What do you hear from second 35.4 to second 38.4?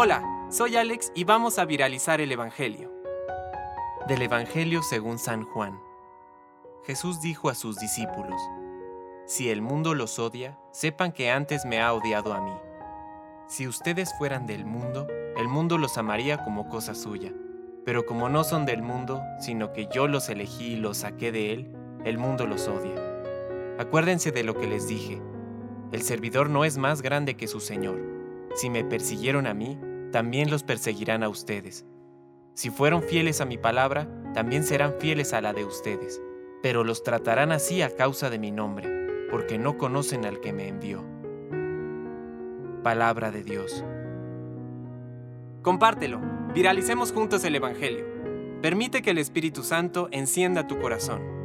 la de ustedes. Pero los tratarán así a causa de